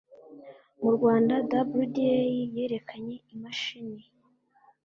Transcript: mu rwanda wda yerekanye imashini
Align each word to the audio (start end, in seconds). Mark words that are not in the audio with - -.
mu 0.81 0.89
rwanda 0.95 1.33
wda 1.75 2.11
yerekanye 2.57 3.15
imashini 3.33 4.03